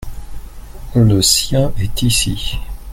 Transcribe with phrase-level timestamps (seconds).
[0.95, 2.57] le sien est ici.